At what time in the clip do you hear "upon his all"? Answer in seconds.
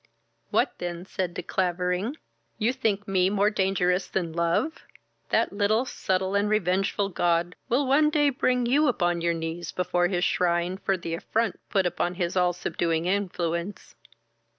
11.85-12.51